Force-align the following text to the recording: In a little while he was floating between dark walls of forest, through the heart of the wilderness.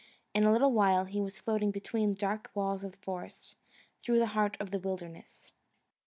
In 0.33 0.43
a 0.45 0.51
little 0.51 0.71
while 0.71 1.05
he 1.05 1.21
was 1.21 1.37
floating 1.37 1.69
between 1.69 2.15
dark 2.15 2.49
walls 2.55 2.83
of 2.83 2.95
forest, 2.95 3.55
through 4.01 4.17
the 4.17 4.25
heart 4.33 4.57
of 4.59 4.71
the 4.71 4.79
wilderness. 4.79 5.51